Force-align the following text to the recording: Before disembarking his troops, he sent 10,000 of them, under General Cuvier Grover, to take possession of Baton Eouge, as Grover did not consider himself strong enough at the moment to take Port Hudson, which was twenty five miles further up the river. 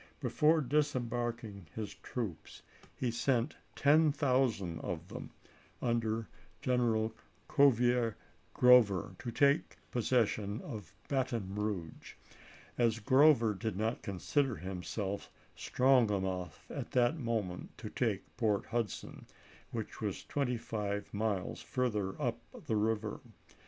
Before 0.19 0.61
disembarking 0.61 1.67
his 1.75 1.93
troops, 1.93 2.63
he 2.95 3.11
sent 3.11 3.57
10,000 3.75 4.79
of 4.79 5.09
them, 5.09 5.29
under 5.79 6.27
General 6.59 7.13
Cuvier 7.47 8.17
Grover, 8.55 9.15
to 9.19 9.29
take 9.29 9.77
possession 9.91 10.59
of 10.63 10.91
Baton 11.07 11.53
Eouge, 11.55 12.15
as 12.79 12.97
Grover 12.97 13.53
did 13.53 13.75
not 13.77 14.01
consider 14.01 14.55
himself 14.55 15.29
strong 15.55 16.11
enough 16.11 16.65
at 16.71 16.89
the 16.89 17.13
moment 17.13 17.77
to 17.77 17.91
take 17.91 18.23
Port 18.37 18.65
Hudson, 18.65 19.27
which 19.69 20.01
was 20.01 20.23
twenty 20.23 20.57
five 20.57 21.13
miles 21.13 21.61
further 21.61 22.19
up 22.19 22.39
the 22.65 22.75
river. 22.75 23.19